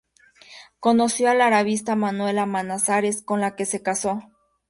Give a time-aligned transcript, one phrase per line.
[0.79, 4.31] Conoció a la arabista Manuela Manzanares, con la que se casó.